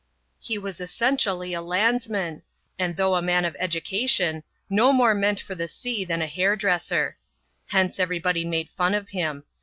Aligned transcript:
He 0.39 0.57
was 0.57 0.81
essentially 0.81 1.53
a 1.53 1.61
landsman, 1.61 2.41
and 2.79 2.97
though 2.97 3.13
a 3.13 3.21
man 3.21 3.45
of 3.45 3.55
education, 3.59 4.41
no 4.67 4.91
more 4.91 5.13
meant 5.13 5.39
for 5.39 5.53
the 5.53 5.67
sea 5.67 6.03
than 6.05 6.23
a 6.23 6.25
hair 6.25 6.55
dresser. 6.55 7.19
Hence 7.67 7.99
every 7.99 8.17
body 8.17 8.43
made 8.43 8.69
fun 8.71 8.95
of 8.95 9.09
him. 9.09 9.43